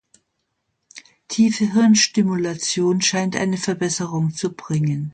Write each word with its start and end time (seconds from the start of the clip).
Tiefe 1.27 1.73
Hirnstimulation 1.73 3.01
scheint 3.03 3.35
eine 3.35 3.57
Verbesserung 3.57 4.33
zu 4.33 4.51
bringen. 4.55 5.09